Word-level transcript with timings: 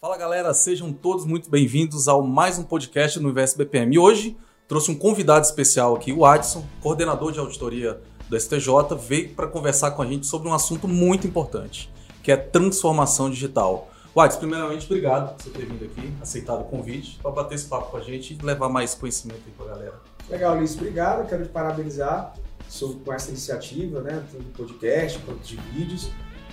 Fala 0.00 0.16
galera, 0.16 0.54
sejam 0.54 0.92
todos 0.92 1.26
muito 1.26 1.50
bem-vindos 1.50 2.06
ao 2.06 2.22
mais 2.22 2.56
um 2.56 2.62
podcast 2.62 3.18
no 3.18 3.24
Universo 3.24 3.58
BPM. 3.58 3.96
E 3.96 3.98
hoje 3.98 4.36
trouxe 4.68 4.92
um 4.92 4.94
convidado 4.94 5.44
especial 5.44 5.96
aqui, 5.96 6.12
o 6.12 6.24
Adson, 6.24 6.64
coordenador 6.80 7.32
de 7.32 7.40
auditoria 7.40 8.00
do 8.28 8.38
STJ, 8.38 8.94
veio 8.96 9.34
para 9.34 9.48
conversar 9.48 9.90
com 9.90 10.02
a 10.02 10.06
gente 10.06 10.24
sobre 10.24 10.46
um 10.46 10.54
assunto 10.54 10.86
muito 10.86 11.26
importante, 11.26 11.92
que 12.22 12.30
é 12.30 12.36
transformação 12.36 13.28
digital. 13.28 13.90
Adson, 14.16 14.38
primeiramente, 14.38 14.86
obrigado 14.86 15.34
por 15.34 15.42
você 15.42 15.50
ter 15.50 15.66
vindo 15.66 15.84
aqui, 15.84 16.12
aceitado 16.22 16.60
o 16.60 16.64
convite, 16.66 17.18
para 17.20 17.32
bater 17.32 17.56
esse 17.56 17.66
papo 17.66 17.90
com 17.90 17.96
a 17.96 18.00
gente 18.00 18.38
e 18.40 18.46
levar 18.46 18.68
mais 18.68 18.94
conhecimento 18.94 19.42
aí 19.46 19.52
para 19.56 19.66
a 19.66 19.68
galera. 19.70 19.94
Legal, 20.30 20.54
Luiz, 20.54 20.76
obrigado. 20.76 21.28
Quero 21.28 21.42
te 21.42 21.50
parabenizar 21.50 22.34
sobre, 22.68 23.02
com 23.04 23.12
essa 23.12 23.30
iniciativa, 23.30 24.00
né, 24.00 24.24
do 24.30 24.44
podcast 24.52 25.18
quanto 25.26 25.40
de 25.40 25.56
vídeos 25.56 26.08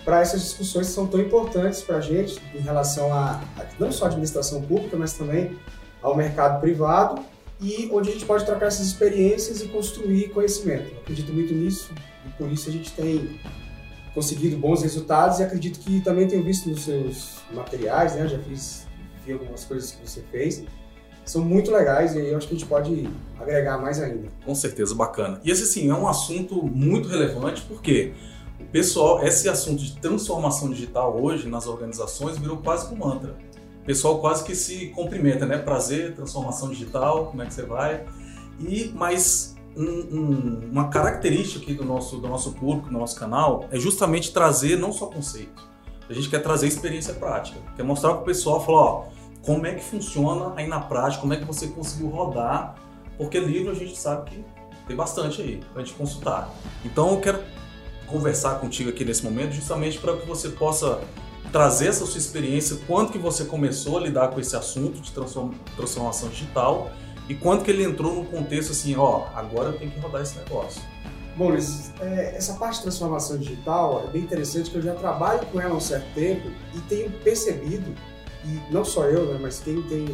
para 0.06 0.22
essas 0.22 0.42
discussões 0.42 0.88
que 0.88 0.94
são 0.94 1.08
tão 1.08 1.20
importantes 1.20 1.82
para 1.82 1.98
a 1.98 2.02
gente 2.02 2.40
em 2.54 2.60
relação 2.60 3.12
a, 3.12 3.42
a, 3.58 3.66
não 3.80 3.92
só 3.92 4.06
a 4.06 4.08
administração 4.08 4.62
pública, 4.62 4.96
mas 4.96 5.14
também 5.14 5.58
ao 6.02 6.16
mercado 6.16 6.62
privado 6.62 7.22
e 7.60 7.90
onde 7.92 8.10
a 8.10 8.14
gente 8.14 8.26
pode 8.26 8.46
trocar 8.46 8.68
essas 8.68 8.86
experiências 8.86 9.62
e 9.62 9.68
construir 9.68 10.30
conhecimento. 10.30 10.92
Eu 10.92 11.00
acredito 11.00 11.34
muito 11.34 11.54
nisso 11.54 11.92
e 12.26 12.30
por 12.38 12.52
isso 12.52 12.70
a 12.70 12.72
gente 12.72 12.92
tem 12.92 13.40
conseguido 14.14 14.56
bons 14.58 14.84
resultados 14.84 15.40
e 15.40 15.44
acredito 15.44 15.80
que 15.80 16.00
também 16.02 16.28
tenho 16.28 16.44
visto 16.44 16.70
nos 16.70 16.84
seus 16.84 17.40
materiais, 17.52 18.16
né? 18.16 18.28
Já 18.28 18.40
fiz 18.40 18.86
vi 19.26 19.34
algumas 19.34 19.66
coisas 19.66 19.92
que 19.92 20.08
você 20.08 20.22
fez 20.32 20.64
são 21.26 21.44
muito 21.44 21.72
legais 21.72 22.16
e 22.16 22.20
eu 22.20 22.38
acho 22.38 22.48
que 22.48 22.54
a 22.54 22.58
gente 22.58 22.68
pode 22.68 23.10
agregar 23.40 23.80
mais 23.80 24.00
ainda. 24.00 24.28
Com 24.46 24.54
certeza, 24.54 24.94
bacana. 24.94 25.42
E 25.44 25.50
esse 25.50 25.66
sim 25.66 25.90
é 25.90 25.94
um 25.94 26.08
assunto 26.08 26.64
muito 26.64 27.10
relevante 27.10 27.64
porque 27.68 28.14
pessoal, 28.64 29.24
esse 29.26 29.50
assunto 29.50 29.84
de 29.84 29.98
transformação 29.98 30.70
digital 30.70 31.20
hoje 31.22 31.48
nas 31.48 31.68
organizações 31.68 32.38
virou 32.38 32.58
quase 32.58 32.94
um 32.94 32.98
mantra. 32.98 33.36
O 33.82 33.86
pessoal 33.86 34.20
quase 34.20 34.44
que 34.44 34.56
se 34.56 34.88
cumprimenta, 34.88 35.46
né? 35.46 35.58
Prazer, 35.58 36.16
transformação 36.16 36.70
digital, 36.70 37.28
como 37.28 37.42
é 37.42 37.46
que 37.46 37.54
você 37.54 37.64
vai? 37.64 38.06
E 38.60 38.92
mas 38.96 39.56
um, 39.76 39.84
um, 39.84 40.70
uma 40.72 40.88
característica 40.88 41.64
aqui 41.64 41.74
do 41.74 41.84
nosso 41.84 42.18
do 42.18 42.28
nosso 42.28 42.54
público, 42.54 42.90
do 42.90 42.98
nosso 42.98 43.20
canal, 43.20 43.66
é 43.72 43.78
justamente 43.80 44.32
trazer 44.32 44.78
não 44.78 44.92
só 44.92 45.08
conceito. 45.08 45.64
A 46.10 46.14
gente 46.14 46.30
quer 46.30 46.42
trazer 46.42 46.68
experiência 46.68 47.14
prática, 47.14 47.60
quer 47.76 47.84
mostrar 47.84 48.14
para 48.14 48.22
o 48.22 48.26
pessoal, 48.26 48.64
falar, 48.64 48.82
ó, 48.82 49.06
como 49.42 49.66
é 49.66 49.74
que 49.74 49.84
funciona 49.84 50.54
aí 50.56 50.68
na 50.68 50.80
prática, 50.80 51.22
como 51.22 51.34
é 51.34 51.38
que 51.38 51.46
você 51.46 51.68
conseguiu 51.68 52.10
rodar, 52.10 52.76
porque 53.18 53.40
livro 53.40 53.72
a 53.72 53.76
gente 53.76 53.98
sabe 53.98 54.30
que 54.30 54.46
tem 54.88 54.96
bastante 54.96 55.42
aí 55.42 55.64
para 55.72 55.82
a 55.82 55.86
gente 55.86 55.98
consultar. 55.98 56.50
Então 56.84 57.12
eu 57.12 57.22
quero 57.22 57.40
conversar 58.06 58.60
contigo 58.60 58.90
aqui 58.90 59.04
nesse 59.04 59.24
momento, 59.24 59.54
justamente 59.54 59.98
para 59.98 60.16
que 60.18 60.26
você 60.28 60.50
possa 60.50 61.02
trazer 61.52 61.88
essa 61.88 62.06
sua 62.06 62.18
experiência, 62.18 62.78
quanto 62.88 63.12
que 63.12 63.18
você 63.18 63.46
começou 63.46 63.98
a 63.98 64.02
lidar 64.02 64.30
com 64.30 64.40
esse 64.40 64.56
assunto 64.56 65.00
de 65.00 65.12
transformação 65.12 66.30
digital 66.30 66.92
e 67.30 67.34
quanto 67.34 67.64
que 67.64 67.72
ele 67.72 67.84
entrou 67.84 68.14
no 68.14 68.26
contexto 68.26 68.72
assim, 68.72 68.96
ó, 68.96 69.26
agora 69.34 69.70
eu 69.70 69.78
tenho 69.78 69.90
que 69.90 70.00
rodar 70.00 70.22
esse 70.22 70.38
negócio. 70.38 70.82
Bom, 71.36 71.50
Luiz, 71.50 71.92
é, 72.00 72.36
essa 72.36 72.54
parte 72.54 72.78
de 72.78 72.84
transformação 72.84 73.38
digital 73.38 74.06
é 74.08 74.12
bem 74.12 74.22
interessante, 74.22 74.70
que 74.70 74.78
eu 74.78 74.82
já 74.82 74.94
trabalho 74.96 75.46
com 75.48 75.60
ela 75.60 75.74
há 75.74 75.78
um 75.78 75.82
certo 75.82 76.14
tempo 76.14 76.50
e 76.74 76.80
tenho 76.82 77.12
percebido, 77.12 77.94
e 78.46 78.62
não 78.72 78.86
só 78.86 79.06
eu, 79.06 79.26
né, 79.26 79.40
mas 79.42 79.60
quem 79.60 79.82
tem 79.84 80.06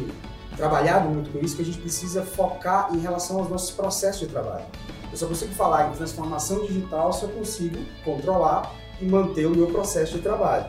trabalhado 0.56 1.08
muito 1.08 1.30
com 1.30 1.38
isso, 1.38 1.54
que 1.56 1.62
a 1.62 1.64
gente 1.64 1.78
precisa 1.78 2.22
focar 2.22 2.94
em 2.94 2.98
relação 2.98 3.38
aos 3.38 3.48
nossos 3.48 3.70
processos 3.70 4.20
de 4.20 4.26
trabalho. 4.28 4.64
Eu 5.12 5.18
só 5.18 5.26
consigo 5.26 5.52
falar 5.52 5.90
em 5.90 5.92
transformação 5.92 6.64
digital 6.64 7.12
se 7.12 7.22
eu 7.24 7.28
consigo 7.28 7.76
controlar 8.02 8.74
e 8.98 9.04
manter 9.04 9.44
o 9.46 9.50
meu 9.50 9.66
processo 9.66 10.16
de 10.16 10.22
trabalho. 10.22 10.64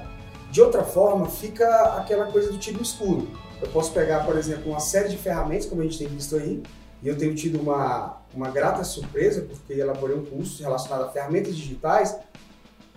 De 0.52 0.61
outra 0.61 0.83
forma, 0.83 1.27
fica 1.27 1.66
aquela 1.97 2.25
coisa 2.25 2.52
do 2.52 2.58
tiro 2.58 2.81
escuro. 2.81 3.27
Eu 3.61 3.69
posso 3.69 3.94
pegar, 3.94 4.25
por 4.25 4.38
exemplo, 4.38 4.69
uma 4.69 4.81
série 4.81 5.08
de 5.08 5.17
ferramentas, 5.17 5.66
como 5.66 5.81
a 5.81 5.86
gente 5.86 5.97
tem 5.97 6.08
visto 6.08 6.36
aí, 6.36 6.61
e 7.02 7.08
eu 7.08 7.17
tenho 7.17 7.33
tido 7.33 7.59
uma, 7.59 8.17
uma 8.36 8.49
grata 8.49 8.83
surpresa, 8.83 9.41
porque 9.41 9.73
elaborei 9.73 10.17
um 10.17 10.25
curso 10.25 10.61
relacionado 10.61 11.05
a 11.05 11.09
ferramentas 11.09 11.55
digitais, 11.55 12.15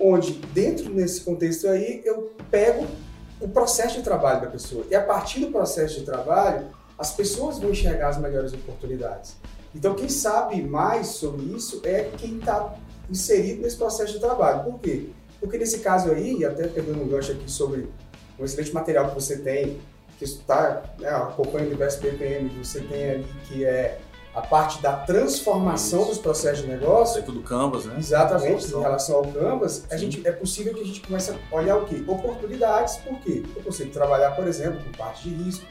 onde, 0.01 0.33
dentro 0.53 0.93
desse 0.93 1.21
contexto 1.21 1.69
aí, 1.69 2.03
eu 2.05 2.35
pego 2.51 2.87
o 3.41 3.49
processo 3.49 3.97
de 3.99 4.03
trabalho 4.03 4.41
da 4.41 4.49
pessoa. 4.49 4.85
E 4.91 4.95
a 4.97 5.03
partir 5.03 5.41
do 5.41 5.53
processo 5.53 6.01
de 6.01 6.05
trabalho, 6.05 6.67
as 6.99 7.13
pessoas 7.13 7.59
vão 7.59 7.71
enxergar 7.71 8.09
as 8.09 8.19
melhores 8.19 8.53
oportunidades. 8.53 9.37
Então, 9.77 9.95
quem 9.95 10.09
sabe 10.09 10.63
mais 10.63 11.09
sobre 11.09 11.45
isso 11.55 11.83
é 11.85 12.11
quem 12.17 12.39
está 12.39 12.75
inserido 13.11 13.61
nesse 13.61 13.77
processo 13.77 14.15
de 14.15 14.19
trabalho. 14.19 14.65
Por 14.65 14.81
quê? 14.81 15.11
Porque 15.39 15.59
nesse 15.59 15.81
caso 15.81 16.11
aí, 16.11 16.39
e 16.39 16.45
até 16.47 16.67
pegando 16.67 17.03
um 17.03 17.07
gancho 17.07 17.33
aqui 17.33 17.51
sobre 17.51 17.87
um 18.39 18.45
excelente 18.45 18.73
material 18.73 19.11
que 19.11 19.15
você 19.15 19.37
tem, 19.37 19.79
que 20.19 20.25
está 20.25 20.83
né, 20.99 21.11
acompanhando 21.11 21.67
o 21.67 21.71
Universo 21.73 22.01
BPM, 22.01 22.49
que 22.49 22.67
você 22.67 22.81
tem 22.81 23.11
ali, 23.11 23.27
que 23.47 23.67
é 23.67 23.99
a 24.35 24.41
parte 24.41 24.81
da 24.81 24.97
transformação 24.97 26.01
isso. 26.01 26.09
dos 26.09 26.19
processos 26.19 26.65
de 26.65 26.69
negócio. 26.69 27.17
Dentro 27.17 27.33
do 27.33 27.43
Canvas, 27.43 27.85
né? 27.85 27.97
Exatamente, 27.99 28.67
em 28.67 28.81
relação 28.81 29.17
ao 29.17 29.27
Canvas, 29.27 29.85
a 29.91 29.97
gente, 29.99 30.27
é 30.27 30.33
possível 30.33 30.73
que 30.73 30.81
a 30.81 30.87
gente 30.87 31.03
comece 31.03 31.33
a 31.33 31.55
olhar 31.55 31.77
o 31.77 31.85
quê? 31.85 32.03
Oportunidades, 32.07 32.97
por 32.97 33.19
quê? 33.21 33.43
Eu 33.55 33.63
consigo 33.63 33.91
trabalhar, 33.91 34.31
por 34.31 34.47
exemplo, 34.47 34.83
com 34.83 34.91
parte 34.93 35.29
de 35.29 35.35
risco, 35.35 35.67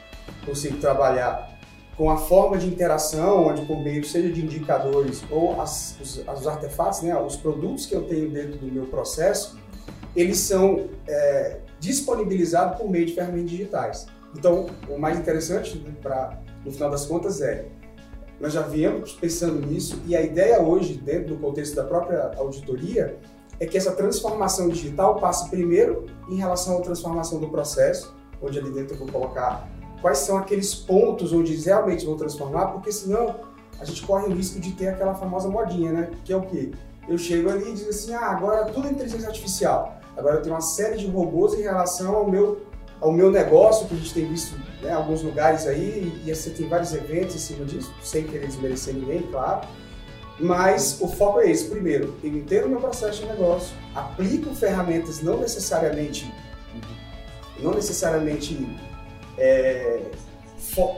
consigo 0.46 0.78
trabalhar 0.78 1.55
com 1.98 2.10
a 2.10 2.18
forma 2.18 2.58
de 2.58 2.68
interação, 2.68 3.48
onde 3.48 3.66
por 3.66 3.82
meio 3.82 4.04
seja 4.04 4.30
de 4.30 4.44
indicadores 4.44 5.24
ou 5.32 5.60
as, 5.62 5.98
os, 6.02 6.18
os, 6.18 6.48
artefatos, 6.48 7.02
né, 7.02 7.18
os 7.18 7.38
produtos 7.38 7.86
que 7.86 7.96
eu 7.96 8.04
tenho 8.04 8.30
dentro 8.30 8.58
do 8.58 8.66
meu 8.66 8.86
processo, 8.86 9.58
eles 10.16 10.40
são 10.40 10.90
é, 11.08 11.60
disponibilizados 11.80 12.78
por 12.78 12.90
meio 12.90 13.06
de 13.06 13.14
ferramentas 13.14 13.50
digitais. 13.50 14.08
Então, 14.38 14.66
o 14.90 14.98
mais 14.98 15.18
interessante, 15.18 15.78
né, 15.78 15.94
para 16.02 16.38
no 16.66 16.72
final 16.72 16.90
das 16.90 17.06
contas, 17.06 17.42
é 17.42 17.66
nós 18.40 18.52
já 18.52 18.62
viemos 18.62 19.14
pensando 19.14 19.66
nisso 19.66 20.02
e 20.06 20.16
a 20.16 20.22
ideia 20.22 20.62
hoje, 20.62 20.96
dentro 20.96 21.36
do 21.36 21.38
contexto 21.38 21.76
da 21.76 21.86
própria 21.86 22.32
auditoria, 22.38 23.18
é 23.60 23.66
que 23.66 23.78
essa 23.78 23.94
transformação 23.94 24.68
digital 24.68 25.16
passe 25.20 25.50
primeiro 25.50 26.06
em 26.30 26.36
relação 26.36 26.78
à 26.78 26.82
transformação 26.82 27.40
do 27.40 27.48
processo, 27.48 28.14
onde 28.42 28.60
ali 28.60 28.70
dentro 28.72 28.96
eu 28.96 29.00
vou 29.00 29.08
colocar 29.08 29.70
quais 30.06 30.20
são 30.20 30.38
aqueles 30.38 30.76
pontos 30.76 31.34
onde 31.34 31.56
realmente 31.56 32.06
vão 32.06 32.16
transformar, 32.16 32.68
porque 32.68 32.92
senão 32.92 33.38
a 33.80 33.86
gente 33.86 34.04
corre 34.04 34.28
o 34.28 34.36
risco 34.36 34.60
de 34.60 34.72
ter 34.74 34.90
aquela 34.90 35.16
famosa 35.16 35.50
modinha, 35.50 35.92
né? 35.92 36.12
Que 36.24 36.32
é 36.32 36.38
o 36.38 36.44
quê? 36.44 36.74
Eu 37.10 37.18
chego 37.18 37.50
ali 37.50 37.72
e 37.72 37.74
digo 37.74 37.90
assim, 37.90 38.14
ah, 38.14 38.28
agora 38.28 38.66
tudo 38.66 38.88
é 38.88 38.92
inteligência 38.92 39.28
artificial. 39.28 39.98
Agora 40.16 40.36
eu 40.36 40.44
tenho 40.44 40.54
uma 40.54 40.62
série 40.62 41.00
de 41.00 41.08
robôs 41.08 41.56
em 41.56 41.64
relação 41.64 42.16
ao 42.18 42.30
meu, 42.30 42.68
ao 43.02 43.12
meu 43.12 43.32
negócio, 43.32 43.88
que 43.88 43.96
a 43.96 43.98
gente 43.98 44.14
tem 44.14 44.28
visto 44.28 44.56
né, 44.80 44.92
alguns 44.94 45.24
lugares 45.24 45.66
aí, 45.66 46.22
e 46.24 46.36
você 46.36 46.52
tem 46.52 46.70
vários 46.70 46.94
eventos 46.94 47.34
em 47.34 47.40
cima 47.40 47.66
disso, 47.66 47.92
sem 48.04 48.26
querer 48.26 48.46
desmerecer 48.46 48.94
ninguém, 48.94 49.24
claro. 49.24 49.68
Mas 50.40 51.02
o 51.02 51.08
foco 51.08 51.40
é 51.40 51.50
esse. 51.50 51.68
Primeiro, 51.68 52.14
eu 52.24 52.30
entendo 52.30 52.66
o 52.68 52.70
meu 52.70 52.80
processo 52.80 53.24
de 53.24 53.28
negócio, 53.28 53.76
aplico 53.96 54.54
ferramentas 54.54 55.24
não 55.24 55.40
necessariamente, 55.40 56.32
não 57.60 57.72
necessariamente 57.74 58.54
é, 59.38 60.02
fo 60.58 60.96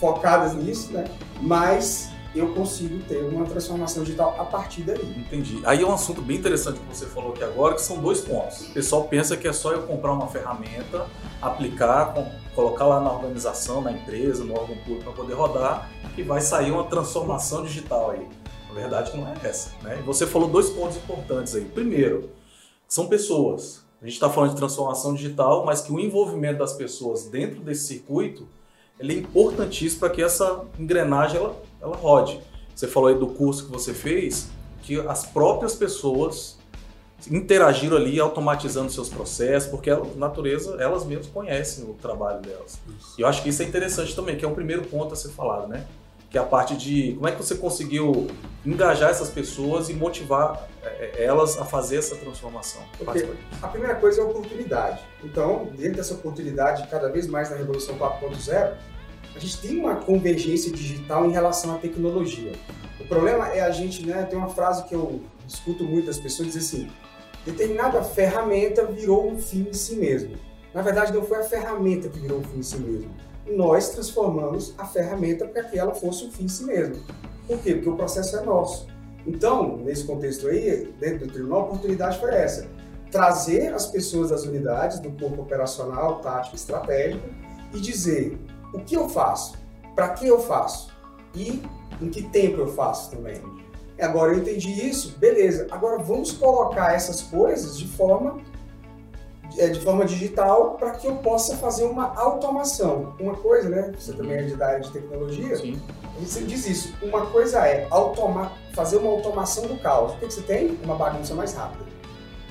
focadas 0.00 0.54
nisso, 0.54 0.92
né? 0.92 1.04
Mas 1.40 2.10
eu 2.34 2.52
consigo 2.54 3.02
ter 3.04 3.22
uma 3.24 3.46
transformação 3.46 4.02
digital 4.02 4.36
a 4.38 4.44
partir 4.44 4.82
daí. 4.82 5.02
Entendi. 5.16 5.60
Aí 5.64 5.82
é 5.82 5.86
um 5.86 5.92
assunto 5.92 6.20
bem 6.20 6.36
interessante 6.36 6.78
que 6.78 6.96
você 6.96 7.06
falou 7.06 7.32
aqui 7.32 7.42
agora, 7.42 7.74
que 7.74 7.82
são 7.82 7.98
dois 7.98 8.20
pontos. 8.20 8.68
O 8.68 8.72
pessoal 8.72 9.04
pensa 9.04 9.36
que 9.36 9.48
é 9.48 9.52
só 9.52 9.72
eu 9.72 9.82
comprar 9.82 10.12
uma 10.12 10.26
ferramenta, 10.28 11.06
aplicar, 11.40 12.14
colocar 12.54 12.86
lá 12.86 13.00
na 13.00 13.12
organização, 13.12 13.80
na 13.80 13.92
empresa, 13.92 14.44
no 14.44 14.54
órgão 14.54 14.76
público 14.78 15.04
para 15.04 15.12
poder 15.12 15.34
rodar, 15.34 15.90
que 16.14 16.22
vai 16.22 16.40
sair 16.40 16.70
uma 16.70 16.84
transformação 16.84 17.62
digital 17.62 18.10
aí. 18.10 18.26
A 18.70 18.74
verdade 18.74 19.16
não 19.16 19.26
é 19.26 19.34
essa. 19.42 19.70
Né? 19.82 19.98
E 20.00 20.02
você 20.02 20.26
falou 20.26 20.48
dois 20.48 20.68
pontos 20.68 20.96
importantes 20.96 21.54
aí. 21.54 21.64
Primeiro, 21.64 22.30
são 22.86 23.06
pessoas. 23.06 23.82
A 24.00 24.04
gente 24.04 24.14
está 24.14 24.30
falando 24.30 24.50
de 24.50 24.56
transformação 24.56 25.14
digital, 25.14 25.64
mas 25.64 25.80
que 25.80 25.92
o 25.92 25.98
envolvimento 25.98 26.58
das 26.58 26.72
pessoas 26.72 27.26
dentro 27.26 27.60
desse 27.60 27.86
circuito 27.86 28.48
é 28.98 29.12
importantíssimo 29.12 30.00
para 30.00 30.10
que 30.10 30.22
essa 30.22 30.64
engrenagem 30.78 31.38
ela, 31.38 31.56
ela 31.80 31.96
rode. 31.96 32.40
Você 32.74 32.86
falou 32.86 33.08
aí 33.08 33.16
do 33.16 33.26
curso 33.26 33.66
que 33.66 33.72
você 33.72 33.92
fez, 33.92 34.48
que 34.82 35.00
as 35.00 35.26
próprias 35.26 35.74
pessoas 35.74 36.58
interagiram 37.28 37.96
ali 37.96 38.20
automatizando 38.20 38.90
seus 38.92 39.08
processos, 39.08 39.68
porque 39.68 39.90
a 39.90 40.00
natureza, 40.16 40.76
elas 40.80 41.04
mesmas 41.04 41.26
conhecem 41.26 41.84
o 41.84 41.94
trabalho 41.94 42.40
delas. 42.40 42.78
Isso. 42.98 43.14
E 43.18 43.22
eu 43.22 43.26
acho 43.26 43.42
que 43.42 43.48
isso 43.48 43.62
é 43.62 43.64
interessante 43.64 44.14
também, 44.14 44.36
que 44.36 44.44
é 44.44 44.48
um 44.48 44.54
primeiro 44.54 44.82
ponto 44.84 45.12
a 45.12 45.16
ser 45.16 45.30
falado, 45.30 45.66
né? 45.66 45.84
Que 46.30 46.36
é 46.36 46.40
a 46.40 46.44
parte 46.44 46.76
de 46.76 47.12
como 47.14 47.28
é 47.28 47.32
que 47.32 47.38
você 47.38 47.54
conseguiu 47.54 48.26
engajar 48.64 49.10
essas 49.10 49.30
pessoas 49.30 49.88
e 49.88 49.94
motivar 49.94 50.68
é, 50.82 50.88
é, 50.88 51.24
elas 51.24 51.56
a 51.58 51.64
fazer 51.64 51.96
essa 51.96 52.16
transformação. 52.16 52.82
A 53.62 53.68
primeira 53.68 53.94
coisa 53.94 54.20
é 54.20 54.24
a 54.24 54.26
oportunidade. 54.26 55.02
Então, 55.24 55.68
dentro 55.76 55.96
dessa 55.96 56.14
oportunidade, 56.14 56.86
cada 56.88 57.08
vez 57.10 57.26
mais 57.26 57.50
na 57.50 57.56
Revolução 57.56 57.96
4.0, 57.96 58.74
a 59.34 59.38
gente 59.38 59.60
tem 59.60 59.78
uma 59.78 59.96
convergência 59.96 60.70
digital 60.70 61.24
em 61.24 61.32
relação 61.32 61.74
à 61.74 61.78
tecnologia. 61.78 62.52
O 63.00 63.04
problema 63.06 63.48
é 63.48 63.60
a 63.60 63.70
gente, 63.70 64.04
né, 64.04 64.24
tem 64.24 64.38
uma 64.38 64.48
frase 64.48 64.84
que 64.84 64.94
eu 64.94 65.22
escuto 65.46 65.84
muito 65.84 66.06
das 66.06 66.18
pessoas 66.18 66.48
dizer 66.48 66.58
assim, 66.58 66.90
determinada 67.46 68.02
ferramenta 68.02 68.84
virou 68.84 69.30
um 69.30 69.38
fim 69.38 69.68
em 69.70 69.72
si 69.72 69.96
mesmo. 69.96 70.36
Na 70.74 70.82
verdade, 70.82 71.12
não 71.12 71.22
foi 71.22 71.38
a 71.38 71.44
ferramenta 71.44 72.08
que 72.08 72.18
virou 72.18 72.40
um 72.40 72.44
fim 72.44 72.58
em 72.58 72.62
si 72.62 72.78
mesmo. 72.78 73.10
Nós 73.50 73.90
transformamos 73.90 74.74
a 74.76 74.84
ferramenta 74.84 75.46
para 75.46 75.64
que 75.64 75.78
ela 75.78 75.94
fosse 75.94 76.24
um 76.24 76.30
fim 76.30 76.44
em 76.44 76.48
si 76.48 76.64
mesmo. 76.64 76.96
Por 77.46 77.58
quê? 77.60 77.74
Porque 77.74 77.88
o 77.88 77.96
processo 77.96 78.36
é 78.36 78.42
nosso. 78.42 78.86
Então, 79.26 79.78
nesse 79.78 80.04
contexto 80.04 80.48
aí, 80.48 80.92
dentro 80.98 81.26
do 81.26 81.32
tribunal, 81.32 81.60
a 81.60 81.64
oportunidade 81.64 82.18
foi 82.18 82.34
essa. 82.34 82.68
Trazer 83.10 83.72
as 83.74 83.86
pessoas 83.86 84.30
das 84.30 84.44
unidades, 84.44 85.00
do 85.00 85.10
corpo 85.12 85.42
operacional, 85.42 86.20
tático 86.20 86.56
estratégico, 86.56 87.26
e 87.72 87.80
dizer 87.80 88.38
o 88.72 88.80
que 88.80 88.96
eu 88.96 89.08
faço, 89.08 89.56
para 89.94 90.10
que 90.10 90.26
eu 90.26 90.38
faço 90.40 90.90
e 91.34 91.62
em 92.00 92.10
que 92.10 92.22
tempo 92.22 92.60
eu 92.60 92.68
faço 92.68 93.10
também. 93.10 93.40
Agora 94.00 94.32
eu 94.32 94.38
entendi 94.38 94.70
isso, 94.88 95.16
beleza. 95.18 95.66
Agora 95.70 95.98
vamos 95.98 96.32
colocar 96.32 96.94
essas 96.94 97.20
coisas 97.22 97.76
de 97.78 97.88
forma 97.88 98.40
de 99.66 99.80
forma 99.80 100.04
digital 100.04 100.76
para 100.78 100.92
que 100.92 101.06
eu 101.06 101.16
possa 101.16 101.56
fazer 101.56 101.84
uma 101.84 102.14
automação. 102.14 103.14
Uma 103.18 103.34
coisa, 103.34 103.68
né? 103.68 103.92
Você 103.98 104.12
também 104.12 104.36
é 104.36 104.42
de 104.42 104.62
área 104.62 104.80
de 104.80 104.90
tecnologia. 104.90 105.56
Sim. 105.56 105.80
Você 106.20 106.42
diz 106.42 106.66
isso. 106.66 106.94
Uma 107.02 107.26
coisa 107.26 107.66
é 107.66 107.86
automa 107.90 108.52
fazer 108.72 108.98
uma 108.98 109.10
automação 109.10 109.66
do 109.66 109.76
caos. 109.78 110.12
O 110.12 110.18
que, 110.18 110.26
que 110.26 110.34
você 110.34 110.42
tem? 110.42 110.78
Uma 110.84 110.94
bagunça 110.94 111.34
mais 111.34 111.54
rápida. 111.54 111.84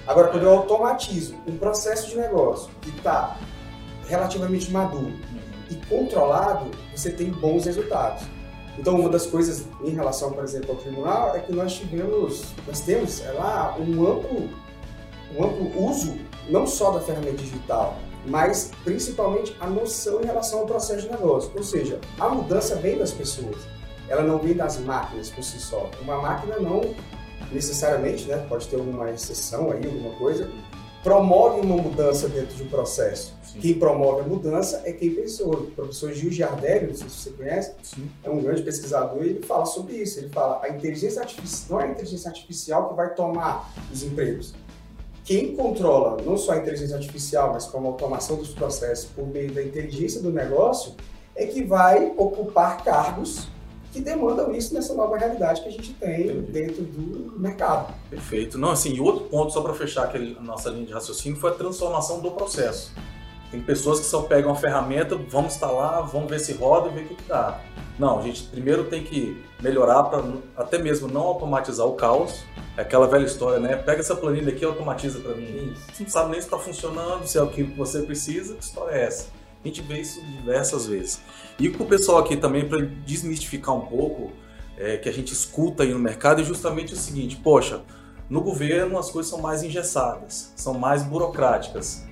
Agora, 0.06 0.30
quando 0.30 0.44
eu 0.44 0.52
automatizo 0.52 1.36
um 1.48 1.58
processo 1.58 2.10
de 2.10 2.18
negócio 2.18 2.70
que 2.82 2.90
está 2.90 3.38
relativamente 4.08 4.72
maduro 4.72 5.14
e 5.70 5.76
controlado, 5.88 6.72
você 6.96 7.12
tem 7.12 7.30
bons 7.30 7.66
resultados. 7.66 8.24
Então, 8.78 8.96
uma 8.96 9.10
das 9.10 9.26
coisas 9.26 9.66
em 9.84 9.90
relação, 9.90 10.32
por 10.32 10.44
exemplo, 10.44 10.72
ao 10.72 10.78
tribunal 10.78 11.36
é 11.36 11.40
que 11.40 11.52
nós 11.52 11.74
tivemos, 11.74 12.44
nós 12.66 12.80
temos 12.82 13.22
é 13.22 13.32
lá 13.32 13.76
um 13.78 14.08
amplo, 14.08 14.50
um 15.36 15.44
amplo 15.44 15.90
uso 15.90 16.18
não 16.50 16.66
só 16.68 16.92
da 16.92 17.00
ferramenta 17.00 17.38
digital, 17.38 17.98
mas 18.26 18.72
principalmente 18.84 19.56
a 19.60 19.68
noção 19.68 20.22
em 20.22 20.26
relação 20.26 20.60
ao 20.60 20.66
processo 20.66 21.04
de 21.04 21.12
negócio. 21.12 21.52
Ou 21.56 21.64
seja, 21.64 22.00
a 22.20 22.30
mudança 22.30 22.76
vem 22.76 22.98
das 22.98 23.12
pessoas, 23.12 23.58
ela 24.10 24.24
não 24.24 24.38
vem 24.38 24.54
das 24.54 24.80
máquinas 24.80 25.30
por 25.30 25.44
si 25.44 25.60
só. 25.60 25.90
Uma 26.02 26.22
máquina 26.22 26.60
não 26.60 26.82
necessariamente, 27.52 28.26
né, 28.26 28.46
pode 28.50 28.68
ter 28.68 28.76
alguma 28.76 29.10
exceção 29.12 29.72
aí, 29.72 29.86
alguma 29.86 30.14
coisa, 30.16 30.50
promove 31.04 31.62
uma 31.62 31.78
mudança 31.78 32.28
dentro 32.28 32.56
de 32.56 32.64
um 32.64 32.68
processo. 32.68 33.34
Sim. 33.44 33.60
Quem 33.60 33.74
promove 33.80 34.22
a 34.22 34.24
mudança 34.24 34.82
é 34.84 34.92
quem 34.92 35.12
pensou. 35.12 35.54
O 35.54 35.72
professor 35.72 36.12
Gil 36.12 36.32
Giardelli, 36.32 36.88
não 36.88 36.96
sei 36.96 37.08
se 37.08 37.16
você 37.16 37.30
conhece, 37.30 37.74
Sim. 37.82 38.10
é 38.24 38.30
um 38.30 38.42
grande 38.42 38.62
pesquisador 38.62 39.24
e 39.24 39.30
ele 39.30 39.44
fala 39.44 39.66
sobre 39.66 39.94
isso. 39.94 40.20
Ele 40.20 40.30
fala 40.30 40.60
a 40.64 40.70
inteligência 40.70 41.22
artificial 41.22 41.68
não 41.70 41.82
é 41.82 41.90
a 41.90 41.92
inteligência 41.92 42.30
artificial 42.30 42.90
que 42.90 42.96
vai 42.96 43.14
tomar 43.14 43.72
os 43.92 44.04
empregos. 44.04 44.54
Quem 45.28 45.54
controla 45.58 46.22
não 46.24 46.38
só 46.38 46.54
a 46.54 46.58
inteligência 46.58 46.96
artificial, 46.96 47.52
mas 47.52 47.66
como 47.66 47.86
a 47.90 47.92
automação 47.92 48.38
dos 48.38 48.52
processos 48.52 49.10
por 49.14 49.28
meio 49.28 49.52
da 49.52 49.62
inteligência 49.62 50.22
do 50.22 50.32
negócio, 50.32 50.96
é 51.36 51.46
que 51.46 51.66
vai 51.66 52.14
ocupar 52.16 52.82
cargos 52.82 53.50
que 53.92 54.00
demandam 54.00 54.56
isso 54.56 54.74
nessa 54.74 54.94
nova 54.94 55.18
realidade 55.18 55.62
que 55.62 55.68
a 55.68 55.72
gente 55.72 55.94
tem 55.96 56.28
Entendi. 56.28 56.52
dentro 56.54 56.82
do 56.82 57.38
mercado. 57.38 57.94
Perfeito. 58.10 58.58
Não, 58.58 58.72
assim, 58.72 58.94
e 58.94 59.02
outro 59.02 59.26
ponto, 59.26 59.52
só 59.52 59.60
para 59.60 59.74
fechar 59.74 60.06
aquele, 60.06 60.38
a 60.40 60.42
nossa 60.42 60.70
linha 60.70 60.86
de 60.86 60.94
raciocínio, 60.94 61.38
foi 61.38 61.52
a 61.52 61.56
transformação 61.56 62.22
do 62.22 62.32
processo. 62.32 62.94
Tem 63.52 63.60
pessoas 63.62 64.00
que 64.00 64.06
só 64.06 64.22
pegam 64.22 64.50
a 64.50 64.56
ferramenta, 64.56 65.18
vamos 65.30 65.56
instalar, 65.56 66.08
vamos 66.08 66.30
ver 66.30 66.40
se 66.40 66.54
roda 66.54 66.88
e 66.88 66.94
ver 66.94 67.02
o 67.02 67.08
que, 67.10 67.16
que 67.16 67.28
dá. 67.28 67.60
Não, 68.00 68.20
a 68.20 68.22
gente 68.22 68.44
primeiro 68.44 68.86
tem 68.86 69.04
que 69.04 69.44
melhorar 69.62 70.04
para 70.04 70.24
até 70.56 70.78
mesmo 70.78 71.10
não 71.10 71.24
automatizar 71.24 71.86
o 71.86 71.96
caos. 71.96 72.46
Aquela 72.78 73.08
velha 73.08 73.26
história, 73.26 73.60
né? 73.60 73.76
Pega 73.76 74.02
essa 74.02 74.16
planilha 74.16 74.54
aqui 74.54 74.62
e 74.62 74.66
automatiza 74.66 75.20
para 75.20 75.34
mim. 75.34 75.74
Você 75.92 76.04
não 76.04 76.10
sabe 76.10 76.32
nem 76.32 76.40
se 76.40 76.46
está 76.46 76.60
funcionando, 76.60 77.26
se 77.26 77.38
é 77.38 77.42
o 77.42 77.48
que 77.48 77.64
você 77.64 78.04
precisa, 78.04 78.54
que 78.54 78.64
história 78.64 78.96
é 78.96 79.04
essa? 79.04 79.30
A 79.64 79.68
gente 79.68 79.82
vê 79.82 80.00
isso 80.00 80.24
diversas 80.24 80.86
vezes. 80.86 81.20
E 81.60 81.70
com 81.70 81.84
o 81.84 81.88
pessoal 81.88 82.20
aqui 82.20 82.38
também, 82.38 82.70
para 82.70 82.80
desmistificar 82.80 83.76
um 83.76 83.82
pouco, 83.82 84.32
é, 84.78 84.98
que 84.98 85.10
a 85.10 85.12
gente 85.12 85.34
escuta 85.34 85.82
aí 85.82 85.92
no 85.92 86.00
mercado, 86.00 86.42
é 86.42 86.44
justamente 86.44 86.94
o 86.94 86.96
seguinte: 86.96 87.36
poxa, 87.38 87.82
no 88.30 88.42
governo 88.42 89.00
as 89.00 89.10
coisas 89.10 89.30
são 89.30 89.42
mais 89.42 89.64
engessadas, 89.64 90.54
são 90.56 90.74
mais 90.76 91.02
burocráticas. 91.02 92.06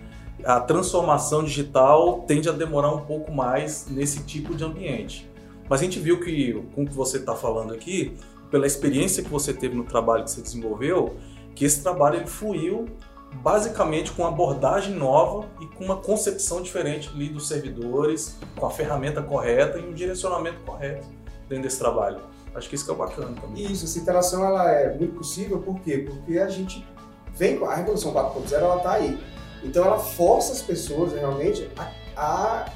A 0.43 0.59
transformação 0.59 1.43
digital 1.43 2.23
tende 2.27 2.49
a 2.49 2.51
demorar 2.51 2.91
um 2.91 3.01
pouco 3.01 3.31
mais 3.31 3.87
nesse 3.87 4.23
tipo 4.23 4.55
de 4.55 4.63
ambiente. 4.63 5.29
Mas 5.69 5.81
a 5.81 5.83
gente 5.83 5.99
viu 5.99 6.19
que, 6.19 6.53
com 6.73 6.83
o 6.83 6.85
que 6.85 6.93
você 6.93 7.17
está 7.17 7.35
falando 7.35 7.73
aqui, 7.73 8.15
pela 8.55 8.65
experiência 8.65 9.21
que 9.21 9.29
você 9.29 9.53
teve 9.53 9.75
no 9.75 9.83
trabalho 9.83 10.23
que 10.23 10.31
você 10.31 10.41
desenvolveu, 10.41 11.17
que 11.53 11.65
esse 11.65 11.83
trabalho 11.83 12.19
ele 12.19 12.25
fluiu 12.25 12.85
basicamente 13.33 14.13
com 14.13 14.21
uma 14.21 14.29
abordagem 14.29 14.95
nova 14.95 15.45
e 15.59 15.65
com 15.65 15.83
uma 15.83 15.97
concepção 15.97 16.61
diferente 16.61 17.11
ali 17.13 17.27
dos 17.27 17.49
servidores, 17.49 18.37
com 18.55 18.65
a 18.65 18.69
ferramenta 18.69 19.21
correta 19.21 19.77
e 19.77 19.85
um 19.85 19.91
direcionamento 19.91 20.61
correto 20.61 21.05
dentro 21.49 21.65
desse 21.65 21.77
trabalho. 21.77 22.21
Acho 22.55 22.69
que 22.69 22.75
isso 22.75 22.85
que 22.85 22.91
é 22.91 22.95
bacana 22.95 23.35
também. 23.41 23.69
Isso, 23.69 23.83
essa 23.83 23.99
interação 23.99 24.45
ela 24.45 24.71
é 24.71 24.95
muito 24.95 25.17
possível, 25.17 25.59
por 25.59 25.81
quê? 25.81 26.07
Porque 26.09 26.39
a 26.39 26.47
gente 26.47 26.87
vem 27.33 27.57
com 27.57 27.65
a 27.65 27.75
Revolução 27.75 28.13
4.0, 28.13 28.53
ela 28.53 28.77
está 28.77 28.93
aí. 28.93 29.19
Então 29.65 29.83
ela 29.83 29.99
força 29.99 30.53
as 30.53 30.61
pessoas 30.61 31.11
realmente 31.11 31.69
a, 31.75 31.91
a 32.15 32.71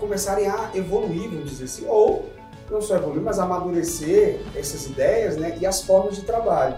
começarem 0.00 0.46
a 0.46 0.70
evoluir, 0.74 1.28
vamos 1.28 1.50
dizer 1.50 1.64
assim, 1.64 1.84
ou 1.86 2.34
não 2.70 2.80
só 2.80 2.96
evoluir, 2.96 3.22
mas 3.22 3.38
amadurecer 3.38 4.40
essas 4.54 4.86
ideias 4.86 5.36
né, 5.36 5.56
e 5.60 5.66
as 5.66 5.82
formas 5.82 6.16
de 6.16 6.22
trabalho. 6.22 6.76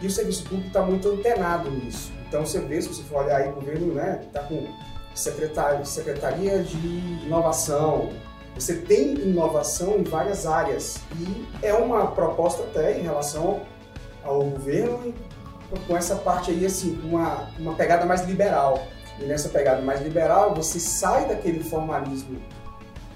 E 0.00 0.06
o 0.06 0.10
serviço 0.10 0.44
público 0.44 0.68
está 0.68 0.82
muito 0.82 1.08
antenado 1.08 1.70
nisso. 1.70 2.12
Então 2.28 2.44
você 2.44 2.60
vê, 2.60 2.80
se 2.80 2.88
você 2.88 3.02
for 3.02 3.24
olhar 3.24 3.36
aí, 3.38 3.48
o 3.48 3.52
governo 3.52 3.94
né, 3.94 4.22
está 4.26 4.40
com 4.40 4.66
secretaria 5.14 6.62
de 6.62 6.76
inovação, 7.24 8.10
você 8.54 8.74
tem 8.74 9.14
inovação 9.14 9.98
em 9.98 10.04
várias 10.04 10.46
áreas 10.46 10.98
e 11.18 11.46
é 11.62 11.72
uma 11.74 12.08
proposta 12.08 12.62
até 12.62 12.98
em 12.98 13.02
relação 13.02 13.62
ao 14.22 14.42
governo 14.44 15.14
com 15.86 15.96
essa 15.96 16.16
parte 16.16 16.50
aí, 16.50 16.64
assim, 16.64 17.00
uma, 17.04 17.48
uma 17.58 17.74
pegada 17.74 18.06
mais 18.06 18.22
liberal. 18.22 18.86
E 19.20 19.24
nessa 19.24 19.48
pegada 19.48 19.82
mais 19.82 20.00
liberal, 20.02 20.54
você 20.54 20.78
sai 20.78 21.26
daquele 21.28 21.62
formalismo 21.62 22.40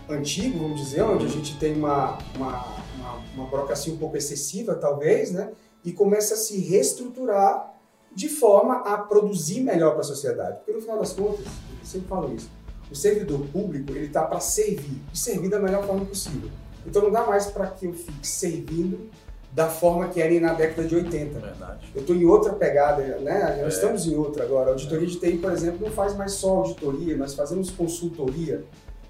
antigo, 0.09 0.59
vamos 0.59 0.81
dizer, 0.81 1.03
onde 1.03 1.27
a 1.27 1.29
gente 1.29 1.59
tem 1.59 1.77
uma, 1.77 2.19
uma, 2.35 2.65
uma, 2.97 3.15
uma 3.35 3.47
burocracia 3.47 3.93
um 3.93 3.99
pouco 3.99 4.17
excessiva, 4.17 4.75
talvez, 4.75 5.31
né? 5.31 5.53
E 5.85 5.93
começa 5.93 6.35
a 6.35 6.37
se 6.37 6.59
reestruturar 6.61 7.75
de 8.15 8.29
forma 8.29 8.77
a 8.81 8.99
produzir 8.99 9.61
melhor 9.61 9.93
para 9.93 10.01
a 10.01 10.05
sociedade. 10.05 10.57
Porque 10.59 10.73
no 10.73 10.81
final 10.81 10.99
das 10.99 11.13
contas, 11.13 11.47
eu 11.47 11.87
sempre 11.87 12.09
falo 12.09 12.35
isso, 12.35 12.51
o 12.91 12.95
servidor 12.95 13.47
público 13.49 13.93
ele 13.93 14.07
está 14.07 14.25
para 14.25 14.41
servir 14.41 15.01
e 15.13 15.19
servir 15.19 15.49
da 15.49 15.59
melhor 15.59 15.87
forma 15.87 16.05
possível. 16.05 16.51
Então 16.87 17.03
não 17.03 17.11
dá 17.11 17.27
mais 17.27 17.47
para 17.47 17.67
que 17.67 17.87
eu 17.87 17.93
fique 17.93 18.27
servindo 18.27 19.11
da 19.53 19.69
forma 19.69 20.09
que 20.09 20.21
era 20.21 20.39
na 20.41 20.53
década 20.53 20.87
de 20.87 20.95
80. 20.95 21.39
Verdade. 21.39 21.91
Eu 21.95 22.01
estou 22.01 22.15
em 22.15 22.25
outra 22.25 22.53
pegada, 22.53 23.03
né? 23.19 23.61
Nós 23.63 23.75
é. 23.75 23.77
estamos 23.77 24.07
em 24.07 24.15
outra 24.15 24.45
agora. 24.45 24.69
A 24.69 24.73
auditoria 24.73 25.07
de 25.07 25.19
TI, 25.19 25.39
por 25.39 25.53
exemplo, 25.53 25.81
não 25.85 25.93
faz 25.93 26.15
mais 26.17 26.33
só 26.33 26.59
auditoria, 26.59 27.17
nós 27.17 27.35
fazemos 27.35 27.71
consultoria, 27.71 28.65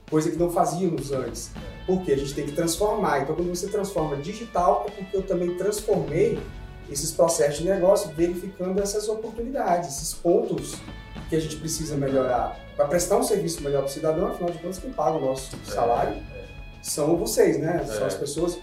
coisa 0.09 0.31
que 0.31 0.37
não 0.37 0.51
fazíamos 0.51 1.13
antes. 1.13 1.51
Porque 1.87 2.13
a 2.13 2.17
gente 2.17 2.35
tem 2.35 2.45
que 2.45 2.53
transformar. 2.53 3.21
Então, 3.21 3.35
quando 3.35 3.49
você 3.49 3.69
transforma 3.69 4.17
digital, 4.17 4.87
é 4.89 4.91
porque 4.91 5.17
eu 5.17 5.23
também 5.23 5.55
transformei 5.57 6.39
esses 6.91 7.13
processos 7.13 7.59
de 7.59 7.65
negócio, 7.69 8.11
verificando 8.15 8.81
essas 8.81 9.09
oportunidades, 9.09 9.89
esses 9.89 10.15
pontos 10.15 10.77
que 11.29 11.37
a 11.37 11.41
gente 11.41 11.57
precisa 11.57 11.97
melhorar. 11.97 12.59
Para 12.77 12.87
prestar 12.87 13.19
um 13.19 13.23
serviço 13.23 13.63
melhor 13.63 13.81
para 13.81 13.91
o 13.91 13.93
cidadão, 13.93 14.29
afinal 14.29 14.51
de 14.51 14.59
contas, 14.59 14.79
quem 14.79 14.93
paga 14.93 15.19
o 15.19 15.21
nosso 15.21 15.55
é, 15.55 15.71
salário 15.71 16.15
é. 16.15 16.45
são 16.83 17.17
vocês, 17.17 17.59
né? 17.59 17.85
São 17.85 18.07
as 18.07 18.15
é. 18.15 18.19
pessoas, 18.19 18.55
o 18.55 18.61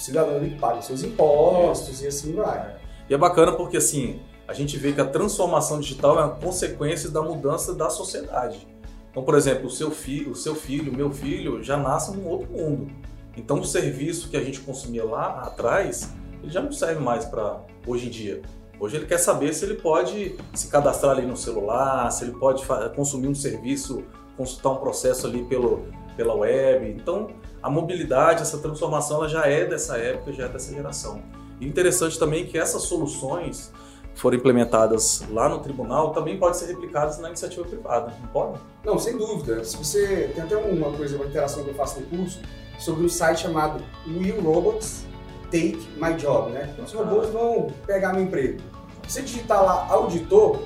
cidadão 0.00 0.38
que 0.40 0.56
paga 0.56 0.82
seus 0.82 1.02
impostos 1.02 2.02
e 2.02 2.06
assim 2.06 2.34
vai. 2.34 2.76
E 3.08 3.14
é 3.14 3.18
bacana 3.18 3.52
porque, 3.52 3.76
assim, 3.76 4.20
a 4.46 4.52
gente 4.52 4.76
vê 4.76 4.92
que 4.92 5.00
a 5.00 5.06
transformação 5.06 5.80
digital 5.80 6.18
é 6.18 6.24
uma 6.24 6.34
consequência 6.36 7.10
da 7.10 7.22
mudança 7.22 7.74
da 7.74 7.90
sociedade. 7.90 8.73
Então, 9.14 9.22
por 9.22 9.36
exemplo, 9.36 9.66
o 9.66 9.70
seu 9.70 9.92
filho, 9.92 10.32
o 10.32 10.34
seu 10.34 10.56
filho, 10.56 10.92
meu 10.92 11.08
filho 11.12 11.62
já 11.62 11.76
nasce 11.76 12.16
num 12.16 12.26
outro 12.26 12.50
mundo. 12.50 12.90
Então, 13.36 13.60
o 13.60 13.64
serviço 13.64 14.28
que 14.28 14.36
a 14.36 14.42
gente 14.42 14.58
consumia 14.58 15.04
lá 15.04 15.42
atrás, 15.42 16.12
ele 16.42 16.50
já 16.50 16.60
não 16.60 16.72
serve 16.72 17.00
mais 17.00 17.24
para 17.24 17.60
hoje 17.86 18.08
em 18.08 18.10
dia. 18.10 18.42
Hoje 18.80 18.96
ele 18.96 19.06
quer 19.06 19.18
saber 19.18 19.54
se 19.54 19.64
ele 19.64 19.74
pode 19.74 20.36
se 20.52 20.66
cadastrar 20.66 21.12
ali 21.12 21.24
no 21.24 21.36
celular, 21.36 22.10
se 22.10 22.24
ele 22.24 22.32
pode 22.32 22.64
consumir 22.96 23.28
um 23.28 23.34
serviço, 23.36 24.02
consultar 24.36 24.70
um 24.70 24.76
processo 24.78 25.28
ali 25.28 25.44
pelo, 25.44 25.86
pela 26.16 26.34
web. 26.34 26.90
Então, 26.90 27.28
a 27.62 27.70
mobilidade, 27.70 28.42
essa 28.42 28.58
transformação, 28.58 29.18
ela 29.18 29.28
já 29.28 29.46
é 29.46 29.64
dessa 29.64 29.96
época, 29.96 30.32
já 30.32 30.46
é 30.46 30.48
dessa 30.48 30.74
geração. 30.74 31.22
E 31.60 31.68
interessante 31.68 32.18
também 32.18 32.46
que 32.46 32.58
essas 32.58 32.82
soluções 32.82 33.72
forem 34.14 34.38
implementadas 34.38 35.24
lá 35.30 35.48
no 35.48 35.58
tribunal 35.58 36.12
também 36.12 36.38
podem 36.38 36.54
ser 36.54 36.66
replicadas 36.66 37.18
na 37.18 37.28
iniciativa 37.28 37.64
privada, 37.64 38.12
não 38.20 38.28
podem? 38.28 38.60
Não, 38.84 38.98
sem 38.98 39.16
dúvida. 39.16 39.64
Se 39.64 39.76
você 39.76 40.30
tem 40.34 40.44
até 40.44 40.56
uma 40.56 40.92
coisa, 40.92 41.16
uma 41.16 41.26
interação 41.26 41.64
que 41.64 41.70
eu 41.70 41.74
faço 41.74 42.00
no 42.00 42.06
curso 42.06 42.40
sobre 42.78 43.04
um 43.04 43.08
site 43.08 43.40
chamado 43.40 43.82
Will 44.06 44.40
Robots 44.40 45.04
Take 45.44 45.88
My 45.96 46.14
Job, 46.14 46.50
né? 46.52 46.74
Os 46.82 46.92
robôs 46.92 47.30
vão 47.30 47.68
pegar 47.86 48.12
meu 48.12 48.22
emprego. 48.22 48.60
Se 49.06 49.22
digitar 49.22 49.62
lá 49.62 49.86
auditor, 49.88 50.62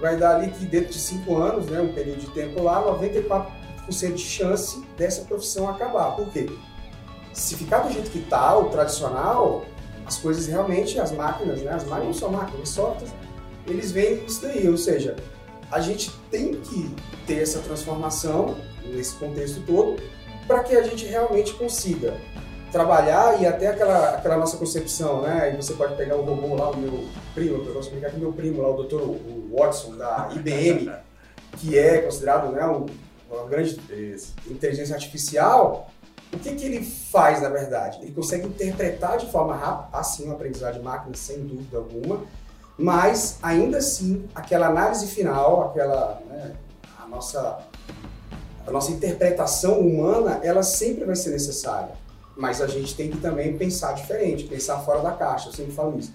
vai 0.00 0.16
dar 0.16 0.36
ali 0.36 0.50
que 0.50 0.66
dentro 0.66 0.92
de 0.92 0.98
cinco 0.98 1.36
anos, 1.36 1.66
né, 1.66 1.80
um 1.80 1.92
período 1.92 2.20
de 2.20 2.30
tempo 2.30 2.62
lá, 2.62 2.82
94% 2.82 4.14
de 4.14 4.22
chance 4.22 4.84
dessa 4.96 5.22
profissão 5.22 5.68
acabar. 5.68 6.16
Por 6.16 6.28
quê? 6.28 6.50
Se 7.32 7.56
ficar 7.56 7.80
do 7.80 7.92
jeito 7.92 8.10
que 8.10 8.18
está, 8.18 8.56
o 8.56 8.68
tradicional, 8.68 9.64
as 10.08 10.16
coisas 10.16 10.46
realmente, 10.46 10.98
as 10.98 11.12
máquinas, 11.12 11.60
né, 11.60 11.70
as 11.70 11.84
máquinas 11.84 12.06
não 12.06 12.14
são 12.14 12.30
máquinas, 12.32 12.70
softwares, 12.70 13.12
eles 13.66 13.92
veem 13.92 14.24
isso 14.24 14.40
daí, 14.40 14.66
ou 14.66 14.78
seja, 14.78 15.14
a 15.70 15.80
gente 15.80 16.10
tem 16.30 16.54
que 16.54 16.90
ter 17.26 17.42
essa 17.42 17.58
transformação 17.58 18.56
nesse 18.86 19.14
contexto 19.16 19.60
todo 19.66 20.02
para 20.46 20.64
que 20.64 20.74
a 20.74 20.82
gente 20.82 21.04
realmente 21.04 21.52
consiga 21.52 22.16
trabalhar 22.72 23.38
e 23.38 23.46
até 23.46 23.66
aquela, 23.66 24.14
aquela 24.14 24.38
nossa 24.38 24.56
concepção, 24.56 25.20
né? 25.20 25.52
E 25.52 25.56
você 25.56 25.74
pode 25.74 25.94
pegar 25.94 26.16
o 26.16 26.22
robô 26.22 26.54
lá, 26.54 26.70
o 26.70 26.76
meu 26.78 27.04
primo, 27.34 27.56
eu 27.56 27.74
posso 27.74 27.88
explicar 27.88 28.10
que 28.10 28.18
meu 28.18 28.32
primo 28.32 28.62
lá, 28.62 28.70
o 28.70 28.82
Dr. 28.82 29.02
Watson 29.52 29.96
da 29.96 30.30
IBM, 30.34 30.90
que 31.58 31.78
é 31.78 31.98
considerado 31.98 32.50
né, 32.50 32.64
uma 33.30 33.46
grande 33.46 33.78
Isso. 33.90 34.34
inteligência 34.46 34.94
artificial, 34.94 35.90
o 36.32 36.38
que, 36.38 36.54
que 36.54 36.64
ele 36.64 36.84
faz 36.84 37.40
na 37.42 37.48
verdade? 37.48 37.98
Ele 38.02 38.12
consegue 38.12 38.46
interpretar 38.46 39.18
de 39.18 39.30
forma 39.30 39.54
rápida, 39.54 39.98
assim, 39.98 40.24
uma 40.24 40.34
aprendizagem 40.34 40.80
de 40.80 40.84
máquina, 40.84 41.14
sem 41.16 41.40
dúvida 41.40 41.78
alguma, 41.78 42.24
mas 42.76 43.38
ainda 43.42 43.78
assim, 43.78 44.28
aquela 44.34 44.68
análise 44.68 45.06
final, 45.06 45.70
aquela, 45.70 46.20
né, 46.28 46.54
a 47.02 47.08
nossa 47.08 47.58
a 48.68 48.70
nossa 48.70 48.92
interpretação 48.92 49.80
humana, 49.80 50.40
ela 50.42 50.62
sempre 50.62 51.06
vai 51.06 51.16
ser 51.16 51.30
necessária. 51.30 51.94
Mas 52.36 52.60
a 52.60 52.66
gente 52.66 52.94
tem 52.94 53.10
que 53.10 53.16
também 53.16 53.56
pensar 53.56 53.94
diferente, 53.94 54.44
pensar 54.44 54.78
fora 54.80 55.00
da 55.00 55.12
caixa, 55.12 55.48
eu 55.48 55.52
sempre 55.54 55.72
falo 55.72 55.98
isso. 55.98 56.12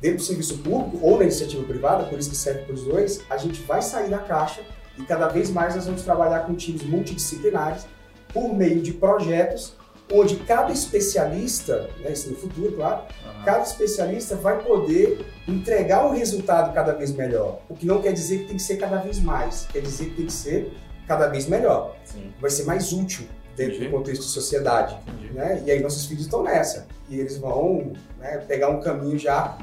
Dentro 0.00 0.16
do 0.16 0.22
serviço 0.22 0.58
público 0.58 0.98
ou 1.02 1.18
na 1.18 1.24
iniciativa 1.24 1.62
privada, 1.64 2.04
por 2.04 2.18
isso 2.18 2.30
que 2.30 2.36
serve 2.36 2.62
para 2.62 2.74
os 2.74 2.84
dois, 2.84 3.20
a 3.28 3.36
gente 3.36 3.60
vai 3.62 3.82
sair 3.82 4.08
da 4.08 4.18
caixa 4.18 4.62
e 4.96 5.02
cada 5.04 5.28
vez 5.28 5.50
mais 5.50 5.74
nós 5.74 5.84
vamos 5.84 6.02
trabalhar 6.02 6.46
com 6.46 6.54
times 6.54 6.82
multidisciplinares 6.84 7.86
por 8.34 8.52
meio 8.52 8.82
de 8.82 8.92
projetos 8.92 9.74
onde 10.12 10.36
cada 10.36 10.72
especialista, 10.72 11.88
né, 12.00 12.12
isso 12.12 12.30
no 12.30 12.36
futuro, 12.36 12.72
claro, 12.72 13.02
uhum. 13.02 13.44
cada 13.44 13.62
especialista 13.62 14.36
vai 14.36 14.62
poder 14.62 15.24
entregar 15.48 16.06
um 16.06 16.10
resultado 16.10 16.74
cada 16.74 16.92
vez 16.92 17.10
melhor. 17.12 17.60
O 17.68 17.74
que 17.74 17.86
não 17.86 18.02
quer 18.02 18.12
dizer 18.12 18.40
que 18.40 18.44
tem 18.48 18.56
que 18.56 18.62
ser 18.62 18.76
cada 18.76 18.98
vez 18.98 19.18
mais, 19.20 19.66
quer 19.72 19.80
dizer 19.80 20.10
que 20.10 20.16
tem 20.16 20.26
que 20.26 20.32
ser 20.32 20.72
cada 21.06 21.28
vez 21.28 21.46
melhor. 21.46 21.96
Sim. 22.04 22.32
Vai 22.40 22.50
ser 22.50 22.64
mais 22.64 22.92
útil 22.92 23.26
dentro 23.56 23.76
Entendi. 23.76 23.90
do 23.90 23.96
contexto 23.96 24.22
de 24.22 24.28
sociedade. 24.28 24.96
Né? 25.32 25.62
E 25.64 25.70
aí 25.70 25.80
nossos 25.82 26.06
filhos 26.06 26.24
estão 26.24 26.42
nessa. 26.42 26.86
E 27.08 27.18
eles 27.18 27.38
vão 27.38 27.92
né, 28.18 28.38
pegar 28.46 28.68
um 28.68 28.80
caminho 28.80 29.18
já, 29.18 29.58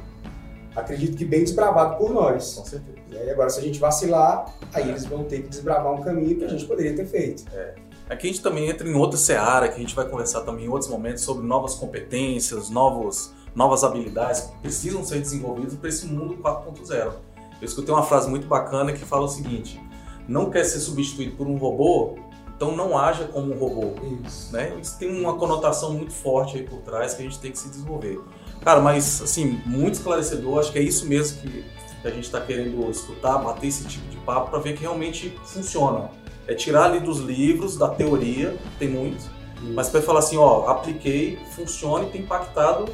acredito 0.76 1.18
que 1.18 1.26
bem 1.26 1.44
desbravado 1.44 1.98
por 1.98 2.12
nós. 2.12 2.56
Com 2.56 2.66
certeza. 2.66 2.98
E 3.12 3.30
agora, 3.30 3.50
se 3.50 3.60
a 3.60 3.64
gente 3.64 3.80
vacilar, 3.80 4.54
aí 4.74 4.84
é. 4.84 4.90
eles 4.90 5.06
vão 5.06 5.24
ter 5.26 5.42
que 5.42 5.50
desbravar 5.50 5.94
um 5.94 6.02
caminho 6.02 6.38
que 6.38 6.46
a 6.46 6.48
gente 6.48 6.66
poderia 6.66 6.96
ter 6.96 7.06
feito. 7.06 7.44
É. 7.54 7.76
Aqui 8.12 8.28
a 8.28 8.30
gente 8.30 8.42
também 8.42 8.70
entra 8.70 8.86
em 8.86 8.94
outra 8.94 9.18
seara, 9.18 9.70
que 9.70 9.76
a 9.76 9.80
gente 9.80 9.96
vai 9.96 10.06
conversar 10.06 10.42
também 10.42 10.66
em 10.66 10.68
outros 10.68 10.92
momentos 10.92 11.24
sobre 11.24 11.48
novas 11.48 11.76
competências, 11.76 12.70
novos, 12.70 13.32
novas 13.56 13.86
habilidades 13.86 14.42
que 14.42 14.58
precisam 14.58 15.02
ser 15.02 15.22
desenvolvidas 15.22 15.76
para 15.76 15.88
esse 15.88 16.06
mundo 16.08 16.36
4.0. 16.44 16.92
Eu 17.00 17.14
escutei 17.62 17.96
uma 17.96 18.04
frase 18.04 18.30
muito 18.30 18.48
bacana 18.48 18.92
que 18.92 19.06
fala 19.06 19.24
o 19.24 19.30
seguinte: 19.30 19.82
não 20.28 20.50
quer 20.50 20.66
ser 20.66 20.80
substituído 20.80 21.38
por 21.38 21.48
um 21.48 21.56
robô, 21.56 22.18
então 22.54 22.76
não 22.76 22.98
haja 22.98 23.30
como 23.30 23.54
um 23.54 23.58
robô. 23.58 23.94
Isso. 24.28 24.52
Né? 24.52 24.78
Isso 24.82 25.00
tem 25.00 25.10
uma 25.10 25.38
conotação 25.38 25.94
muito 25.94 26.12
forte 26.12 26.58
aí 26.58 26.64
por 26.64 26.80
trás 26.80 27.14
que 27.14 27.22
a 27.22 27.24
gente 27.24 27.40
tem 27.40 27.54
que 27.54 27.60
se 27.60 27.70
desenvolver. 27.70 28.20
Cara, 28.60 28.82
mas 28.82 29.22
assim, 29.22 29.62
muito 29.66 29.94
esclarecedor, 29.94 30.60
acho 30.60 30.74
que 30.74 30.80
é 30.80 30.84
isso 30.84 31.06
mesmo 31.06 31.40
que 31.40 31.64
a 32.04 32.10
gente 32.10 32.26
está 32.26 32.42
querendo 32.42 32.92
escutar, 32.92 33.38
bater 33.38 33.68
esse 33.68 33.86
tipo 33.86 34.06
de 34.10 34.18
papo 34.18 34.50
para 34.50 34.60
ver 34.60 34.74
que 34.74 34.82
realmente 34.82 35.34
funciona. 35.46 36.10
É 36.48 36.54
tirar 36.54 36.86
ali 36.86 37.00
dos 37.00 37.20
livros, 37.20 37.78
da 37.78 37.90
teoria, 37.90 38.58
tem 38.80 38.90
muito, 38.90 39.30
mas 39.62 39.90
para 39.90 40.02
falar 40.02 40.20
assim, 40.20 40.38
ó, 40.38 40.68
apliquei, 40.68 41.38
funciona 41.56 42.06
e 42.06 42.10
tem 42.10 42.22
impactado 42.22 42.92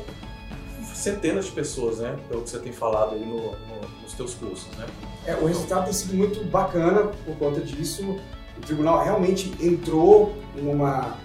centenas 0.94 1.46
de 1.46 1.52
pessoas, 1.52 2.00
né? 2.00 2.18
Pelo 2.28 2.42
que 2.42 2.50
você 2.50 2.60
tem 2.60 2.74
falado 2.74 3.14
aí 3.16 3.24
no, 3.24 3.38
no, 3.38 4.02
nos 4.04 4.14
teus 4.14 4.34
cursos, 4.34 4.68
né? 4.78 4.86
É, 5.26 5.36
o 5.36 5.46
resultado 5.46 5.86
tem 5.86 5.94
sido 5.94 6.16
muito 6.16 6.44
bacana 6.46 7.12
por 7.26 7.36
conta 7.38 7.62
disso. 7.62 8.04
O 8.58 8.62
tribunal 8.62 9.04
realmente 9.04 9.54
entrou 9.62 10.36
numa, 10.56 11.16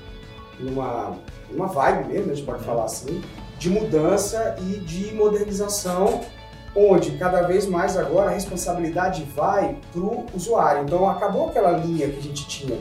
numa, 0.60 1.16
numa 1.50 1.66
vibe 1.66 2.12
mesmo, 2.12 2.32
a 2.32 2.34
gente 2.34 2.44
pode 2.44 2.58
uhum. 2.60 2.64
falar 2.66 2.84
assim, 2.84 3.22
de 3.58 3.70
mudança 3.70 4.56
e 4.60 4.78
de 4.78 5.14
modernização, 5.14 6.20
onde 6.74 7.12
cada 7.18 7.42
vez 7.42 7.66
mais 7.66 7.96
agora 7.96 8.30
a 8.30 8.34
responsabilidade 8.34 9.24
vai 9.34 9.78
para 9.92 10.00
o 10.00 10.26
usuário. 10.34 10.84
Então 10.84 11.08
acabou 11.08 11.48
aquela 11.48 11.72
linha 11.72 12.08
que 12.08 12.18
a 12.18 12.22
gente 12.22 12.46
tinha 12.48 12.78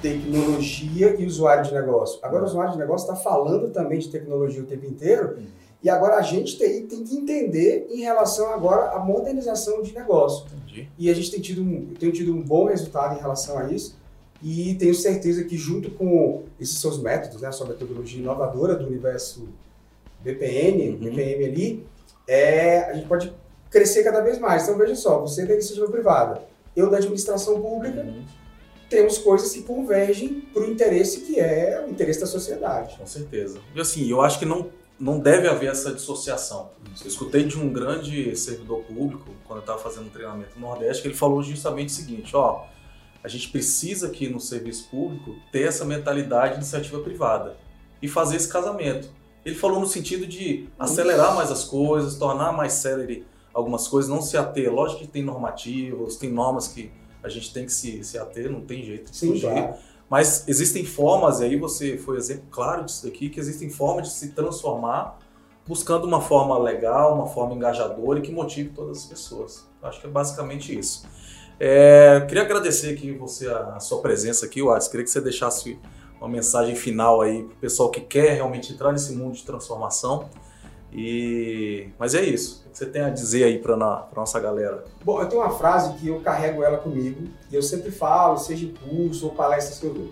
tecnologia 0.00 1.20
e 1.20 1.26
usuário 1.26 1.64
de 1.64 1.72
negócio. 1.72 2.18
Agora 2.22 2.42
o 2.42 2.46
usuário 2.46 2.72
de 2.72 2.78
negócio 2.78 3.10
está 3.10 3.22
falando 3.22 3.70
também 3.70 3.98
de 3.98 4.08
tecnologia 4.08 4.62
o 4.62 4.66
tempo 4.66 4.86
inteiro. 4.86 5.36
Uhum 5.38 5.62
e 5.82 5.90
agora 5.90 6.16
a 6.16 6.22
gente 6.22 6.56
tem, 6.56 6.86
tem 6.86 7.02
que 7.02 7.16
entender 7.16 7.88
em 7.90 8.00
relação 8.02 8.52
agora 8.52 8.92
à 8.92 9.00
modernização 9.00 9.82
de 9.82 9.92
negócio. 9.92 10.46
Entendi. 10.62 10.88
E 10.96 11.10
a 11.10 11.14
gente 11.14 11.30
tem 11.30 11.40
tido, 11.40 11.62
um, 11.62 11.92
tem 11.98 12.10
tido 12.12 12.32
um 12.32 12.40
bom 12.40 12.66
resultado 12.66 13.18
em 13.18 13.20
relação 13.20 13.58
a 13.58 13.72
isso. 13.72 13.96
E 14.40 14.74
tenho 14.74 14.94
certeza 14.94 15.44
que 15.44 15.56
junto 15.56 15.90
com 15.90 16.44
esses 16.60 16.78
seus 16.78 17.00
métodos, 17.00 17.42
né, 17.42 17.48
a 17.48 17.52
sua 17.52 17.66
metodologia 17.66 18.20
inovadora 18.20 18.76
do 18.76 18.86
universo 18.86 19.48
BPN, 20.20 20.90
uhum. 20.90 20.96
BPM 20.98 21.44
ali, 21.44 21.86
é, 22.26 22.90
a 22.90 22.92
gente 22.94 23.06
pode 23.06 23.32
crescer 23.70 24.04
cada 24.04 24.20
vez 24.20 24.38
mais. 24.38 24.64
Então 24.64 24.76
veja 24.76 24.94
só, 24.94 25.20
você 25.20 25.46
da 25.46 25.54
iniciativa 25.54 25.90
privada, 25.90 26.42
eu 26.76 26.90
da 26.90 26.98
administração 26.98 27.60
pública, 27.60 28.00
uhum. 28.00 28.24
temos 28.88 29.18
coisas 29.18 29.52
que 29.52 29.62
convergem 29.62 30.42
para 30.52 30.62
o 30.62 30.70
interesse 30.70 31.20
que 31.20 31.38
é 31.38 31.84
o 31.86 31.90
interesse 31.90 32.20
da 32.20 32.26
sociedade. 32.26 32.96
Com 32.96 33.06
certeza. 33.06 33.58
E 33.74 33.80
assim, 33.80 34.08
eu 34.08 34.20
acho 34.20 34.38
que 34.38 34.44
não 34.44 34.70
não 35.02 35.18
deve 35.18 35.48
haver 35.48 35.68
essa 35.68 35.92
dissociação. 35.92 36.70
Eu 37.00 37.08
escutei 37.08 37.42
de 37.42 37.58
um 37.58 37.72
grande 37.72 38.36
servidor 38.36 38.84
público, 38.84 39.30
quando 39.44 39.58
eu 39.58 39.62
estava 39.62 39.78
fazendo 39.80 40.06
um 40.06 40.10
treinamento 40.10 40.50
no 40.54 40.60
Nordeste, 40.60 41.02
que 41.02 41.08
ele 41.08 41.16
falou 41.16 41.42
justamente 41.42 41.88
o 41.88 41.92
seguinte, 41.92 42.36
ó, 42.36 42.66
a 43.24 43.26
gente 43.26 43.48
precisa 43.48 44.06
aqui 44.06 44.28
no 44.28 44.38
serviço 44.38 44.88
público 44.88 45.34
ter 45.50 45.62
essa 45.62 45.84
mentalidade 45.84 46.52
de 46.52 46.58
iniciativa 46.58 47.00
privada 47.00 47.56
e 48.00 48.06
fazer 48.06 48.36
esse 48.36 48.48
casamento. 48.48 49.10
Ele 49.44 49.54
falou 49.54 49.80
no 49.80 49.86
sentido 49.86 50.26
de 50.26 50.68
acelerar 50.78 51.34
mais 51.34 51.50
as 51.50 51.64
coisas, 51.64 52.16
tornar 52.16 52.52
mais 52.52 52.74
célere 52.74 53.26
algumas 53.52 53.88
coisas, 53.88 54.10
não 54.10 54.22
se 54.22 54.36
ater. 54.36 54.72
Lógico 54.72 55.00
que 55.00 55.06
tem 55.06 55.22
normativas, 55.22 56.16
tem 56.16 56.30
normas 56.30 56.68
que 56.68 56.90
a 57.22 57.28
gente 57.28 57.52
tem 57.52 57.66
que 57.66 57.72
se, 57.72 58.02
se 58.04 58.18
ater, 58.18 58.50
não 58.50 58.60
tem 58.60 58.82
jeito 58.82 59.10
de 59.10 59.16
Sim, 59.16 59.28
fugir. 59.28 59.50
Claro. 59.50 59.74
Mas 60.08 60.46
existem 60.46 60.84
formas, 60.84 61.40
e 61.40 61.44
aí 61.44 61.56
você 61.56 61.96
foi 61.96 62.18
exemplo 62.18 62.44
claro 62.50 62.84
disso 62.84 63.06
aqui, 63.06 63.30
que 63.30 63.40
existem 63.40 63.70
formas 63.70 64.08
de 64.08 64.14
se 64.14 64.32
transformar 64.32 65.18
buscando 65.66 66.04
uma 66.06 66.20
forma 66.20 66.58
legal, 66.58 67.14
uma 67.14 67.26
forma 67.26 67.54
engajadora 67.54 68.18
e 68.18 68.22
que 68.22 68.32
motive 68.32 68.70
todas 68.70 68.98
as 68.98 69.04
pessoas. 69.04 69.66
Eu 69.80 69.88
acho 69.88 70.00
que 70.00 70.06
é 70.06 70.10
basicamente 70.10 70.76
isso. 70.76 71.06
É, 71.58 72.24
queria 72.28 72.42
agradecer 72.42 72.92
aqui 72.92 73.12
você 73.12 73.48
a, 73.48 73.76
a 73.76 73.80
sua 73.80 74.00
presença 74.00 74.46
aqui, 74.46 74.62
Watts. 74.62 74.88
Queria 74.88 75.04
que 75.04 75.10
você 75.10 75.20
deixasse 75.20 75.78
uma 76.22 76.28
mensagem 76.28 76.76
final 76.76 77.20
aí 77.20 77.42
para 77.42 77.52
o 77.52 77.56
pessoal 77.56 77.90
que 77.90 78.00
quer 78.00 78.34
realmente 78.34 78.72
entrar 78.72 78.92
nesse 78.92 79.12
mundo 79.12 79.34
de 79.34 79.44
transformação 79.44 80.28
e... 80.92 81.88
Mas 81.98 82.14
é 82.14 82.22
isso. 82.22 82.62
O 82.66 82.70
que 82.70 82.78
você 82.78 82.86
tem 82.86 83.02
a 83.02 83.10
dizer 83.10 83.44
aí 83.44 83.58
para 83.58 83.76
nossa 84.14 84.38
galera? 84.38 84.84
Bom, 85.04 85.20
eu 85.20 85.28
tenho 85.28 85.42
uma 85.42 85.50
frase 85.50 85.94
que 85.94 86.08
eu 86.08 86.20
carrego 86.20 86.62
ela 86.62 86.78
comigo 86.78 87.28
e 87.50 87.54
eu 87.54 87.62
sempre 87.62 87.90
falo, 87.90 88.36
seja 88.38 88.66
em 88.66 88.74
curso 88.74 89.26
ou 89.26 89.32
palestras 89.32 89.78
que 89.78 89.86
eu 89.86 89.94
dou. 89.94 90.10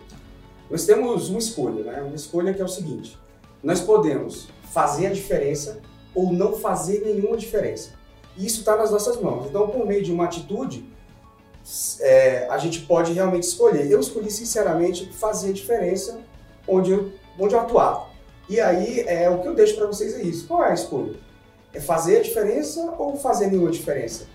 Nós 0.71 0.85
temos 0.87 1.29
uma 1.29 1.38
escolha, 1.38 1.85
né? 1.85 2.02
Uma 2.02 2.14
escolha 2.14 2.55
que 2.55 2.62
é 2.62 2.64
o 2.64 2.69
seguinte: 2.69 3.19
nós 3.62 3.81
podemos 3.81 4.49
fazer 4.73 5.07
a 5.07 5.12
diferença 5.12 5.81
ou 6.14 6.33
não 6.33 6.55
fazer 6.55 7.02
nenhuma 7.05 7.37
diferença. 7.37 7.90
E 8.37 8.47
isso 8.47 8.61
está 8.61 8.76
nas 8.76 8.90
nossas 8.90 9.21
mãos. 9.21 9.47
Então, 9.47 9.69
por 9.69 9.87
meio 9.87 10.02
de 10.02 10.12
uma 10.12 10.25
atitude, 10.25 10.85
é, 12.00 12.46
a 12.50 12.58
gente 12.58 12.80
pode 12.80 13.12
realmente 13.12 13.44
escolher. 13.44 13.90
Eu 13.90 14.00
escolhi, 14.00 14.30
sinceramente, 14.30 15.10
fazer 15.12 15.50
a 15.50 15.52
diferença 15.52 16.18
onde 16.66 16.90
eu, 16.90 17.12
onde 17.38 17.54
eu 17.54 17.60
atuava. 17.60 18.08
E 18.48 18.60
aí, 18.60 19.00
é, 19.00 19.30
o 19.30 19.40
que 19.40 19.48
eu 19.48 19.54
deixo 19.54 19.76
para 19.76 19.86
vocês 19.86 20.14
é 20.14 20.22
isso. 20.22 20.46
Qual 20.46 20.64
é 20.64 20.70
a 20.70 20.74
escolha? 20.74 21.14
É 21.72 21.80
fazer 21.80 22.18
a 22.18 22.22
diferença 22.22 22.94
ou 22.98 23.16
fazer 23.16 23.46
nenhuma 23.46 23.70
diferença? 23.70 24.26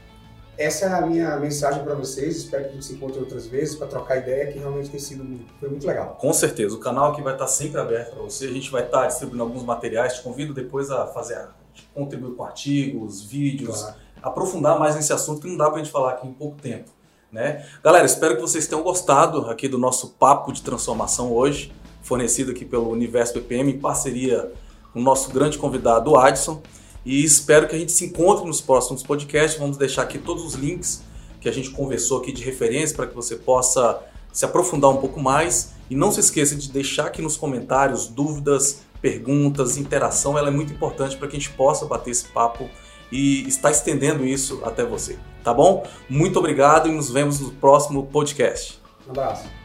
Essa 0.58 0.86
é 0.86 0.94
a 0.94 1.02
minha 1.06 1.38
mensagem 1.38 1.84
para 1.84 1.94
vocês. 1.96 2.38
Espero 2.38 2.64
que 2.64 2.70
a 2.70 2.74
gente 2.74 2.86
se 2.86 2.94
encontre 2.94 3.20
outras 3.20 3.46
vezes 3.46 3.76
para 3.76 3.88
trocar 3.88 4.18
ideia, 4.18 4.52
que 4.52 4.58
realmente 4.58 4.90
tem 4.90 5.00
sido 5.00 5.42
foi 5.60 5.68
muito 5.68 5.86
legal. 5.86 6.18
Com 6.20 6.32
certeza. 6.32 6.76
O 6.76 6.80
canal 6.80 7.12
aqui 7.12 7.22
vai 7.22 7.34
estar 7.34 7.48
sempre 7.48 7.82
aberto 7.82 8.14
para 8.14 8.24
você. 8.24 8.46
A 8.46 8.52
gente 8.52 8.72
vai 8.72 8.86
estar 8.86 9.06
distribuindo 9.08 9.44
alguns 9.44 9.64
materiais. 9.64 10.14
Te 10.14 10.22
convido 10.22 10.54
depois 10.54 10.90
a 10.90 11.08
fazer, 11.08 11.36
a 11.36 11.50
contribuir 11.94 12.36
com 12.36 12.44
artigos, 12.44 13.22
vídeos, 13.22 13.82
claro. 13.82 13.96
aprofundar 14.22 14.80
mais 14.80 14.96
nesse 14.96 15.12
assunto 15.12 15.42
que 15.42 15.48
não 15.48 15.58
dá 15.58 15.66
para 15.66 15.76
a 15.76 15.84
gente 15.84 15.92
falar 15.92 16.12
aqui 16.12 16.26
em 16.26 16.34
pouco 16.34 16.56
tempo. 16.62 16.90
Né? 17.36 17.66
Galera, 17.84 18.06
espero 18.06 18.36
que 18.38 18.42
vocês 18.42 18.66
tenham 18.66 18.82
gostado 18.82 19.50
aqui 19.50 19.68
do 19.68 19.78
nosso 19.78 20.12
papo 20.12 20.54
de 20.54 20.62
transformação 20.62 21.34
hoje, 21.34 21.70
fornecido 22.02 22.52
aqui 22.52 22.64
pelo 22.64 22.90
Universo 22.90 23.34
PPM 23.34 23.74
em 23.74 23.78
parceria 23.78 24.54
com 24.94 25.02
o 25.02 25.04
nosso 25.04 25.30
grande 25.32 25.58
convidado, 25.58 26.16
Adson. 26.16 26.62
E 27.06 27.26
espero 27.26 27.68
que 27.68 27.76
a 27.76 27.78
gente 27.78 27.92
se 27.92 28.06
encontre 28.06 28.48
nos 28.48 28.62
próximos 28.62 29.04
podcasts. 29.04 29.60
Vamos 29.60 29.76
deixar 29.76 30.04
aqui 30.04 30.18
todos 30.18 30.46
os 30.46 30.54
links 30.54 31.04
que 31.42 31.50
a 31.50 31.52
gente 31.52 31.72
conversou 31.72 32.20
aqui 32.20 32.32
de 32.32 32.42
referência 32.42 32.96
para 32.96 33.06
que 33.06 33.14
você 33.14 33.36
possa 33.36 34.02
se 34.32 34.46
aprofundar 34.46 34.90
um 34.90 34.98
pouco 34.98 35.20
mais. 35.20 35.74
E 35.90 35.96
não 35.96 36.14
se 36.14 36.22
esqueça 36.22 36.56
de 36.56 36.72
deixar 36.72 37.08
aqui 37.08 37.22
nos 37.22 37.36
comentários 37.36 38.08
dúvidas, 38.08 38.80
perguntas, 39.02 39.76
interação. 39.76 40.38
Ela 40.38 40.48
é 40.48 40.52
muito 40.52 40.72
importante 40.72 41.18
para 41.18 41.28
que 41.28 41.36
a 41.36 41.40
gente 41.40 41.52
possa 41.52 41.86
bater 41.86 42.12
esse 42.12 42.30
papo 42.30 42.70
e 43.12 43.46
estar 43.46 43.72
estendendo 43.72 44.26
isso 44.26 44.62
até 44.64 44.86
você 44.86 45.20
tá 45.46 45.54
bom? 45.54 45.86
Muito 46.10 46.40
obrigado 46.40 46.90
e 46.90 46.92
nos 46.92 47.10
vemos 47.10 47.40
no 47.40 47.52
próximo 47.52 48.08
podcast. 48.08 48.82
Um 49.08 49.12
abraço. 49.12 49.65